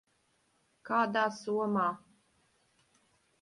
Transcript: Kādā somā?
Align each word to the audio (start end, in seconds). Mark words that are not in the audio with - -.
Kādā 0.89 1.25
somā? 1.35 1.85